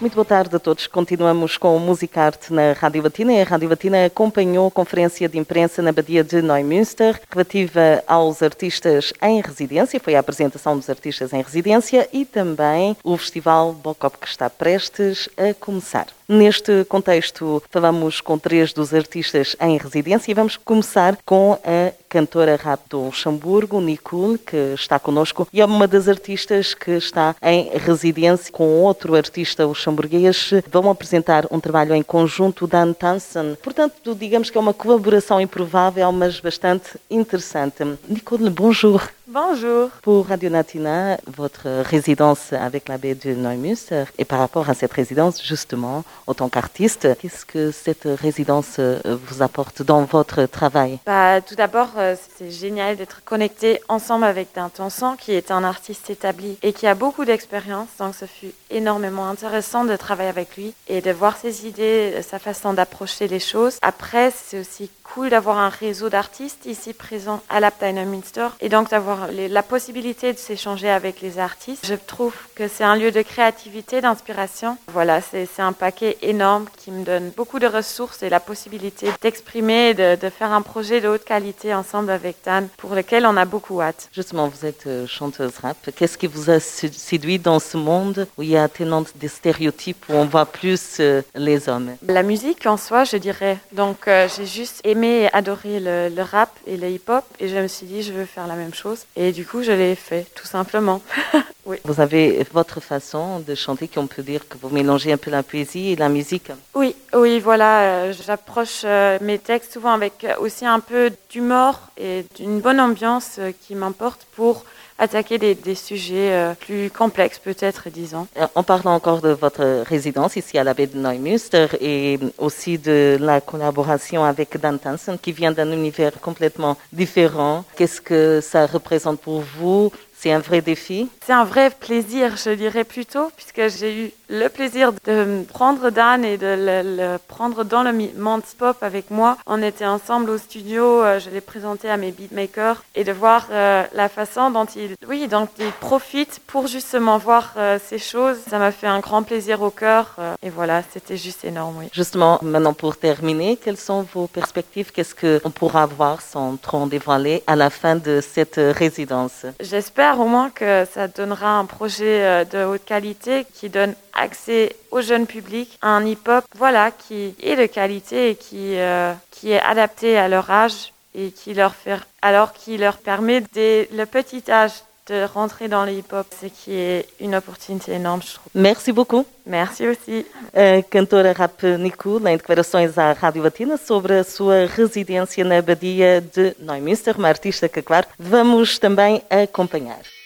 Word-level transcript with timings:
Muito 0.00 0.14
boa 0.14 0.24
tarde 0.24 0.56
a 0.56 0.58
todos. 0.58 0.86
Continuamos 0.86 1.58
com 1.58 1.76
o 1.76 1.78
Musicarte 1.78 2.54
na 2.54 2.72
Rádio 2.72 3.02
Latina. 3.02 3.38
A 3.38 3.44
Rádio 3.44 3.68
Latina 3.68 4.06
acompanhou 4.06 4.66
a 4.66 4.70
conferência 4.70 5.28
de 5.28 5.36
imprensa 5.36 5.82
na 5.82 5.92
Badia 5.92 6.24
de 6.24 6.40
Neumünster, 6.40 7.20
relativa 7.30 8.02
aos 8.06 8.42
artistas 8.42 9.12
em 9.20 9.42
residência. 9.42 10.00
Foi 10.00 10.14
a 10.14 10.20
apresentação 10.20 10.74
dos 10.74 10.88
artistas 10.88 11.34
em 11.34 11.42
residência 11.42 12.08
e 12.14 12.24
também 12.24 12.96
o 13.04 13.14
Festival 13.18 13.74
Bocop 13.74 14.16
que 14.16 14.26
está 14.26 14.48
prestes 14.48 15.28
a 15.36 15.52
começar. 15.52 16.06
Neste 16.32 16.84
contexto, 16.84 17.60
falamos 17.70 18.20
com 18.20 18.38
três 18.38 18.72
dos 18.72 18.94
artistas 18.94 19.56
em 19.60 19.76
residência 19.76 20.30
e 20.30 20.34
vamos 20.34 20.56
começar 20.56 21.18
com 21.26 21.58
a 21.64 21.92
cantora 22.08 22.54
rap 22.54 22.82
do 22.88 23.06
Luxemburgo, 23.06 23.80
Nicole, 23.80 24.38
que 24.38 24.74
está 24.76 24.96
connosco 25.00 25.48
e 25.52 25.60
é 25.60 25.64
uma 25.64 25.88
das 25.88 26.06
artistas 26.06 26.72
que 26.72 26.92
está 26.92 27.34
em 27.42 27.76
residência 27.76 28.52
com 28.52 28.80
outro 28.80 29.16
artista 29.16 29.66
luxemburguês. 29.66 30.52
Vão 30.70 30.88
apresentar 30.88 31.48
um 31.50 31.58
trabalho 31.58 31.96
em 31.96 32.02
conjunto, 32.02 32.64
Dan 32.64 32.92
Tansen. 32.92 33.58
Portanto, 33.60 34.14
digamos 34.14 34.50
que 34.50 34.56
é 34.56 34.60
uma 34.60 34.72
colaboração 34.72 35.40
improvável, 35.40 36.12
mas 36.12 36.38
bastante 36.38 36.90
interessante. 37.10 37.84
Nicole, 38.08 38.50
bonjour. 38.50 39.10
Bonjour. 39.32 39.90
Pour 40.02 40.26
Radio 40.26 40.50
Natina, 40.50 41.16
votre 41.28 41.68
résidence 41.82 42.52
avec 42.52 42.88
la 42.88 42.98
baie 42.98 43.14
de 43.14 43.32
Neumünster, 43.32 44.06
et 44.18 44.24
par 44.24 44.40
rapport 44.40 44.68
à 44.68 44.74
cette 44.74 44.92
résidence, 44.92 45.40
justement, 45.40 46.02
en 46.26 46.34
tant 46.34 46.48
qu'artiste, 46.48 47.16
qu'est-ce 47.20 47.44
que 47.44 47.70
cette 47.70 48.08
résidence 48.20 48.80
vous 49.04 49.40
apporte 49.40 49.82
dans 49.82 50.02
votre 50.02 50.46
travail? 50.46 50.98
Bah, 51.06 51.40
Tout 51.42 51.54
d'abord, 51.54 51.90
c'est 52.36 52.50
génial 52.50 52.96
d'être 52.96 53.22
connecté 53.24 53.80
ensemble 53.88 54.24
avec 54.24 54.52
Tintansan, 54.52 55.14
qui 55.16 55.30
est 55.30 55.52
un 55.52 55.62
artiste 55.62 56.10
établi 56.10 56.58
et 56.64 56.72
qui 56.72 56.88
a 56.88 56.96
beaucoup 56.96 57.24
d'expérience. 57.24 57.86
Donc, 58.00 58.16
ce 58.16 58.24
fut 58.24 58.52
énormément 58.70 59.28
intéressant 59.28 59.84
de 59.84 59.96
travailler 59.96 60.28
avec 60.28 60.56
lui 60.56 60.74
et 60.88 61.00
de 61.00 61.10
voir 61.10 61.36
ses 61.36 61.66
idées, 61.66 62.22
sa 62.22 62.38
façon 62.38 62.72
d'approcher 62.72 63.28
les 63.28 63.40
choses. 63.40 63.78
Après, 63.82 64.30
c'est 64.30 64.60
aussi 64.60 64.90
cool 65.14 65.30
d'avoir 65.30 65.58
un 65.58 65.68
réseau 65.68 66.08
d'artistes 66.08 66.66
ici 66.66 66.92
présents 66.92 67.42
à 67.48 67.60
l'Aptainer 67.60 68.04
Münster 68.04 68.46
et 68.60 68.68
donc 68.68 68.90
d'avoir 68.90 69.28
la 69.32 69.62
possibilité 69.62 70.32
de 70.32 70.38
s'échanger 70.38 70.88
avec 70.88 71.20
les 71.20 71.38
artistes. 71.38 71.84
Je 71.84 71.94
trouve 71.94 72.34
que 72.54 72.68
c'est 72.68 72.84
un 72.84 72.96
lieu 72.96 73.10
de 73.10 73.22
créativité, 73.22 74.00
d'inspiration. 74.00 74.76
Voilà, 74.88 75.20
c'est 75.20 75.48
un 75.58 75.72
paquet 75.72 76.16
énorme 76.22 76.66
qui 76.76 76.90
me 76.90 77.04
donne 77.04 77.30
beaucoup 77.36 77.58
de 77.58 77.66
ressources 77.66 78.22
et 78.22 78.28
la 78.28 78.40
possibilité 78.40 79.08
d'exprimer, 79.20 79.94
de, 79.94 80.16
de, 80.16 80.30
faire 80.30 80.52
un 80.52 80.62
projet 80.62 81.00
de 81.00 81.08
haute 81.08 81.24
qualité 81.24 81.74
ensemble 81.74 82.10
avec 82.10 82.36
Dan 82.44 82.68
pour 82.76 82.94
lequel 82.94 83.26
on 83.26 83.36
a 83.36 83.44
beaucoup 83.44 83.80
hâte. 83.82 84.08
Justement, 84.12 84.48
vous 84.48 84.64
êtes 84.64 84.88
chanteuse 85.06 85.58
rap. 85.60 85.76
Qu'est-ce 85.96 86.18
qui 86.18 86.26
vous 86.28 86.50
a 86.50 86.60
séduit 86.60 87.38
dans 87.38 87.58
ce 87.58 87.76
monde 87.76 88.28
où 88.38 88.42
il 88.42 88.50
y 88.50 88.56
a 88.56 88.59
tellement 88.68 89.02
de 89.02 89.28
stéréotypes, 89.28 90.04
où 90.08 90.14
on 90.14 90.24
voit 90.24 90.46
plus 90.46 91.00
les 91.34 91.68
hommes 91.68 91.96
La 92.06 92.22
musique 92.22 92.66
en 92.66 92.76
soi, 92.76 93.04
je 93.04 93.16
dirais. 93.16 93.58
Donc, 93.72 94.08
euh, 94.08 94.28
j'ai 94.34 94.46
juste 94.46 94.80
aimé 94.84 95.22
et 95.22 95.34
adoré 95.34 95.80
le, 95.80 96.08
le 96.08 96.22
rap 96.22 96.50
et 96.66 96.76
le 96.76 96.88
hip-hop 96.88 97.24
et 97.38 97.48
je 97.48 97.56
me 97.56 97.68
suis 97.68 97.86
dit, 97.86 98.02
je 98.02 98.12
veux 98.12 98.24
faire 98.24 98.46
la 98.46 98.54
même 98.54 98.74
chose. 98.74 99.04
Et 99.16 99.32
du 99.32 99.46
coup, 99.46 99.62
je 99.62 99.72
l'ai 99.72 99.94
fait, 99.94 100.26
tout 100.34 100.46
simplement. 100.46 101.00
oui. 101.66 101.78
Vous 101.84 102.00
avez 102.00 102.46
votre 102.52 102.80
façon 102.80 103.40
de 103.40 103.54
chanter, 103.54 103.88
qu'on 103.88 104.06
peut 104.06 104.22
dire 104.22 104.48
que 104.48 104.56
vous 104.60 104.68
mélangez 104.70 105.12
un 105.12 105.16
peu 105.16 105.30
la 105.30 105.42
poésie 105.42 105.92
et 105.92 105.96
la 105.96 106.08
musique 106.08 106.50
Oui, 106.74 106.94
oui, 107.14 107.40
voilà. 107.40 107.80
Euh, 107.82 108.12
J'approche 108.26 108.82
euh, 108.84 109.18
mes 109.20 109.38
textes 109.38 109.72
souvent 109.72 109.92
avec 109.92 110.26
aussi 110.40 110.66
un 110.66 110.80
peu 110.80 111.10
d'humour 111.30 111.80
et 111.96 112.24
d'une 112.36 112.60
bonne 112.60 112.80
ambiance 112.80 113.36
euh, 113.38 113.52
qui 113.62 113.74
m'importe 113.74 114.26
pour 114.34 114.64
attaquer 115.00 115.38
des, 115.38 115.74
sujets 115.74 116.32
euh, 116.32 116.54
plus 116.54 116.90
complexes 116.90 117.38
peut-être, 117.38 117.88
disons. 117.88 118.28
En 118.54 118.62
parlant 118.62 118.94
encore 118.94 119.20
de 119.20 119.30
votre 119.30 119.82
résidence 119.82 120.36
ici 120.36 120.58
à 120.58 120.64
la 120.64 120.74
baie 120.74 120.86
de 120.86 120.98
Neumünster 120.98 121.66
et 121.80 122.20
aussi 122.38 122.78
de 122.78 123.16
la 123.18 123.40
collaboration 123.40 124.24
avec 124.24 124.60
Dan 124.60 124.78
Tansen 124.78 125.18
qui 125.18 125.32
vient 125.32 125.52
d'un 125.52 125.72
univers 125.72 126.20
complètement 126.20 126.76
différent, 126.92 127.64
qu'est-ce 127.76 128.00
que 128.00 128.40
ça 128.42 128.66
représente 128.66 129.20
pour 129.20 129.40
vous 129.58 129.90
c'est 130.20 130.32
un 130.32 130.38
vrai 130.38 130.60
défi 130.60 131.08
C'est 131.24 131.32
un 131.32 131.44
vrai 131.44 131.70
plaisir, 131.70 132.36
je 132.36 132.50
dirais 132.50 132.84
plutôt, 132.84 133.30
puisque 133.36 133.74
j'ai 133.78 134.04
eu 134.04 134.10
le 134.28 134.48
plaisir 134.48 134.92
de 134.92 135.44
prendre 135.44 135.90
Dan 135.90 136.24
et 136.24 136.36
de 136.36 136.46
le, 136.46 136.96
le 136.96 137.18
prendre 137.18 137.64
dans 137.64 137.82
le 137.82 137.92
monde 138.16 138.42
pop 138.58 138.76
avec 138.82 139.10
moi. 139.10 139.38
On 139.46 139.62
était 139.62 139.86
ensemble 139.86 140.28
au 140.30 140.38
studio, 140.38 141.02
euh, 141.02 141.18
je 141.18 141.30
l'ai 141.30 141.40
présenté 141.40 141.88
à 141.88 141.96
mes 141.96 142.12
beatmakers 142.12 142.82
et 142.94 143.04
de 143.04 143.12
voir 143.12 143.48
euh, 143.50 143.82
la 143.94 144.08
façon 144.08 144.50
dont 144.50 144.66
il, 144.66 144.94
oui, 145.08 145.26
dont 145.26 145.48
il 145.58 145.72
profite 145.80 146.40
pour 146.46 146.66
justement 146.66 147.16
voir 147.16 147.54
euh, 147.56 147.78
ces 147.82 147.98
choses. 147.98 148.36
Ça 148.48 148.58
m'a 148.58 148.72
fait 148.72 148.86
un 148.86 149.00
grand 149.00 149.22
plaisir 149.22 149.62
au 149.62 149.70
cœur 149.70 150.16
et 150.42 150.50
voilà, 150.50 150.82
c'était 150.92 151.16
juste 151.16 151.44
énorme. 151.44 151.76
Oui. 151.80 151.88
Justement, 151.92 152.38
maintenant 152.42 152.74
pour 152.74 152.96
terminer, 152.96 153.56
quelles 153.56 153.78
sont 153.78 154.06
vos 154.14 154.26
perspectives? 154.26 154.92
Qu'est-ce 154.92 155.14
qu'on 155.14 155.50
pourra 155.50 155.86
voir 155.86 156.20
sans 156.20 156.56
trop 156.56 156.84
dévoiler 156.86 157.42
à 157.46 157.56
la 157.56 157.70
fin 157.70 157.96
de 157.96 158.20
cette 158.20 158.60
résidence? 158.76 159.46
J'espère 159.60 160.09
au 160.18 160.26
moins 160.26 160.50
que 160.50 160.84
ça 160.90 161.06
donnera 161.06 161.58
un 161.58 161.66
projet 161.66 162.44
de 162.46 162.64
haute 162.64 162.84
qualité 162.84 163.46
qui 163.54 163.68
donne 163.68 163.94
accès 164.14 164.74
au 164.90 165.00
jeune 165.00 165.26
public 165.26 165.78
à 165.82 165.88
un 165.88 166.04
hip-hop 166.04 166.44
voilà, 166.56 166.90
qui 166.90 167.34
est 167.42 167.56
de 167.56 167.66
qualité 167.66 168.30
et 168.30 168.34
qui, 168.34 168.78
euh, 168.78 169.12
est 169.44 169.60
adapté 169.60 170.18
à 170.18 170.28
leur 170.28 170.50
âge 170.50 170.92
et 171.14 171.30
qui 171.30 171.54
leur 171.54 171.74
alors 172.22 172.52
qui 172.52 172.76
leur 172.76 172.98
permet 172.98 173.42
dès 173.52 173.88
le 173.92 174.04
petit 174.06 174.42
âge 174.50 174.72
de 175.10 175.26
rentrer 175.34 175.66
dans 175.68 175.84
le 175.84 175.92
hip-hop, 175.92 176.26
ce 176.40 176.46
qui 176.46 176.72
est 176.72 177.06
une 177.20 177.34
opportunité 177.34 177.92
énorme, 177.92 178.22
je 178.22 178.34
trouve. 178.34 178.50
Merci 178.54 178.92
beaucoup. 178.92 179.26
Merci 179.44 179.88
aussi. 179.88 180.24
A 180.54 180.82
cantora 180.82 181.32
rap 181.32 181.62
Nico, 181.64 182.20
em 182.20 182.36
declarações 182.36 182.96
à 182.96 183.12
Rádio 183.12 183.42
Latina 183.42 183.76
sobre 183.76 184.20
a 184.20 184.24
sua 184.24 184.66
residência 184.66 185.44
na 185.44 185.60
Badia 185.60 186.20
de 186.20 186.54
Neumünster, 186.60 187.18
uma 187.18 187.28
artista 187.28 187.68
que, 187.68 187.82
claro, 187.82 188.06
vamos 188.18 188.78
também 188.78 189.22
acompanhar. 189.28 190.19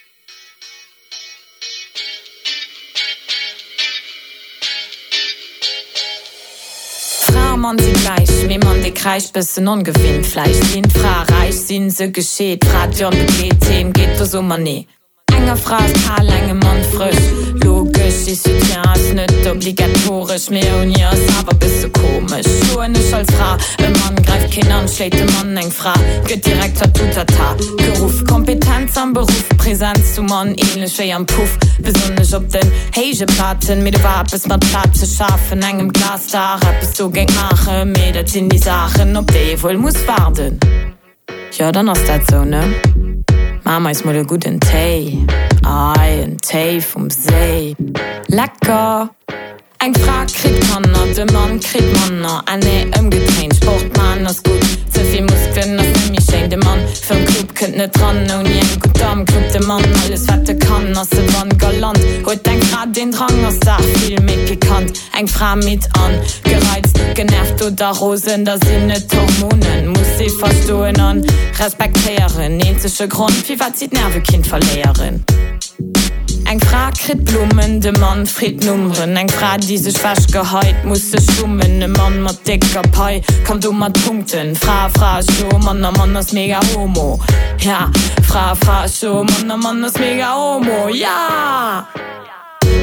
Man 7.65 7.79
sie 7.79 7.93
gleich 7.93 8.49
wie 8.49 8.59
man 8.59 8.83
de 8.83 8.91
kreischt 8.91 9.33
bis 9.33 9.57
ungewinnt 9.57 10.27
fleisch 10.27 10.61
sind 10.71 10.93
fra 10.93 11.23
reich 11.23 11.59
sind 11.59 11.91
se 11.91 12.11
geschieht 12.11 12.63
radio 12.75 13.09
geht 13.09 13.59
themen 13.59 13.91
geht 13.91 14.19
so 14.19 14.43
man 14.43 14.63
nie. 14.63 14.87
Enger 15.35 15.57
fra 15.57 15.79
paar 16.07 16.23
lange 16.23 16.53
man 16.53 16.85
frisch. 16.93 17.27
Logisch 17.65 18.27
ist 18.27 18.47
net 19.15 19.47
obligatorisch. 19.51 20.51
Mehr 20.51 20.77
und 20.83 20.99
ja 20.99 21.11
aber 21.39 21.55
bist 21.55 21.85
du 21.85 21.94
man 24.55 24.55
greift 24.55 24.61
kinder 24.61 24.77
an 24.77 24.89
schläte 24.89 25.25
man 25.33 25.57
eng 25.57 25.71
fra. 25.71 25.95
Geht 26.27 26.47
direkt 26.47 26.81
hat 26.81 26.95
tuta 26.95 27.25
beruf 27.77 28.25
kompetenz 28.27 28.97
am 28.97 29.13
beruf. 29.13 29.49
Präsenz 29.57 30.15
zu 30.15 30.23
ähnlich 30.23 31.15
am 31.15 31.27
puff. 31.27 31.59
Besonders 31.79 32.35
op 32.35 32.49
den 32.51 32.71
hege 32.93 33.27
platten 33.27 33.83
mit 33.83 34.03
war 34.03 34.25
bis 34.25 34.47
man 34.47 34.61
platz 34.61 35.01
zu 35.01 35.07
schaffen 35.07 35.63
engem 35.63 35.93
glas 35.93 36.29
da. 36.33 36.59
Bist 36.81 36.99
du 36.99 37.11
gang 37.11 37.31
mache 37.35 37.85
me 37.85 38.25
sind 38.27 38.53
die 38.53 38.59
sachen. 38.59 39.17
Ob 39.17 39.27
der 39.33 39.63
wohl 39.63 39.77
muss 39.77 40.07
warten? 40.07 40.59
Ja 41.59 41.73
dann 41.73 41.89
hast 41.89 42.09
dat 42.09 42.27
so 42.31 42.45
ne? 42.45 42.63
Mama 43.65 43.91
is 43.91 44.05
mod 44.05 44.27
guten 44.27 44.61
Tee 44.61 45.27
Ei 45.65 46.23
en 46.23 46.39
Tee 46.39 46.81
vum 46.81 47.09
See. 47.11 47.75
Lecker 48.29 49.11
Eg 49.85 49.99
Fra 49.99 50.25
krit 50.25 50.69
manner 50.71 51.13
de 51.15 51.25
Mann 51.33 51.61
krit 51.61 51.85
manner 51.99 52.41
an 52.47 52.63
e 52.65 52.87
ëmgetrein 52.97 53.51
Sportmann 53.53 54.25
ass 54.27 54.39
gut 54.43 54.65
Zuvi 54.95 55.21
muskeln 55.21 55.79
ass 55.83 56.07
mi 56.09 56.23
schen 56.25 56.49
de 56.49 56.57
Mann. 56.57 56.81
Vum 57.05 57.21
Club 57.27 57.53
kënt 57.59 57.77
net 57.77 57.93
dran 57.93 58.23
on 58.33 58.49
en 58.49 58.73
gut 58.81 59.03
am 59.05 59.27
Club 59.29 59.45
de 59.53 59.61
Mann. 59.67 59.85
Alles 60.05 60.25
wette 60.31 60.57
kann 60.57 60.97
ass 60.97 61.11
se 61.13 61.21
wann 61.35 61.53
galant 61.59 62.01
huet 62.25 62.49
eng 62.49 62.65
grad 62.71 62.97
den 62.97 63.13
Drang 63.13 63.45
ass 63.45 63.61
da 63.61 63.77
viel 63.99 64.17
mé 64.25 64.39
pikant 64.49 65.05
eng 65.19 65.29
Fra 65.29 65.53
mit 65.57 65.85
an 66.01 66.17
gereizt 66.49 67.05
genervt 67.15 67.61
oder 67.61 67.93
Rosen 68.01 68.47
der 68.47 68.59
sinne 68.65 68.97
Hormonen. 69.13 69.89
Muss 69.93 70.17
se 70.17 70.31
verstoen 70.41 70.99
an. 70.99 71.27
Respektieren 71.61 72.61
ensche 72.61 73.07
Grund. 73.07 73.37
Wie 73.51 73.61
wat 73.61 73.77
zit 73.77 73.93
nervekind 73.93 74.47
verleieren 74.47 75.25
Eg 76.55 76.65
Frakrit 76.67 77.25
Blumen 77.25 77.81
de 77.81 77.91
Mann 77.99 78.25
friet 78.27 78.65
Nummern. 78.65 79.17
Eng 79.17 79.29
Fra 79.29 79.57
diese 79.57 79.91
schwasch 79.91 80.29
geheit 80.31 80.85
muss 80.85 81.11
schummen 81.11 81.83
e 81.83 81.89
Mann 81.89 82.21
mat 82.21 82.47
dicker 82.47 82.83
Pai 82.93 83.23
Kan 83.45 83.61
du 83.61 83.73
mat 83.73 83.93
Punkten. 84.05 84.55
Fra 84.55 84.89
Fra 84.89 85.21
so 85.21 85.59
man 85.59 85.85
am 85.85 85.95
Mann 85.95 86.17
ass 86.17 86.33
mega 86.33 86.61
homo. 86.73 87.19
Ja 87.59 87.91
Fra 88.23 88.55
Fra 88.55 88.87
so 88.87 89.25
man 89.25 89.51
am 89.51 89.61
Mann 89.63 89.85
ass 89.85 89.99
mega 89.99 90.33
homo. 90.33 90.89
Ja! 90.91 91.89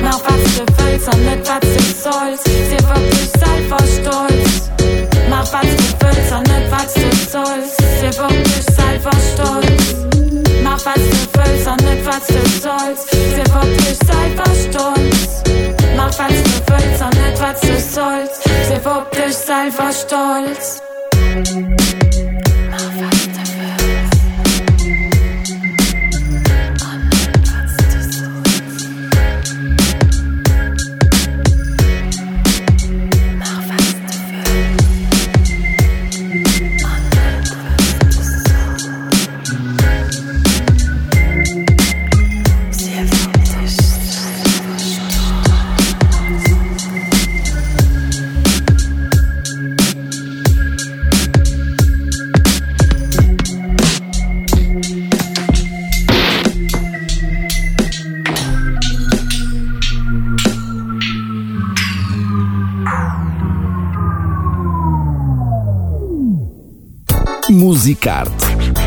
nach 0.02 0.20
was 0.26 0.44
du 0.58 0.66
willst 0.78 1.08
an 1.08 1.24
net 1.24 1.48
wat 1.48 1.64
du 1.64 1.82
sollst 2.04 2.44
sie 2.44 2.82
wirklich 2.92 3.30
selber 3.40 3.82
stolz. 3.96 4.70
Nach 5.30 5.48
was 5.54 5.70
du 5.78 6.06
willst 6.06 6.34
an 6.34 6.44
net 6.44 6.70
was 6.72 6.94
du 6.94 7.10
sollst 7.32 7.78
sie 8.02 8.20
wirklich 8.20 8.66
selber 8.76 9.16
stolz. 9.34 9.96
Nach 10.62 10.86
was 10.86 10.96
du 10.96 11.40
willst 11.40 11.68
an 11.68 11.78
net 11.86 12.01
stolz 19.94 20.91
Musicarte 67.62 68.81